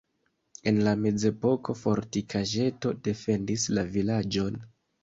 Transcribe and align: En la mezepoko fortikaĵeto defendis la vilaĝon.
En 0.71 0.79
la 0.87 0.93
mezepoko 1.01 1.77
fortikaĵeto 1.83 2.95
defendis 3.11 3.71
la 3.79 3.87
vilaĝon. 3.97 4.65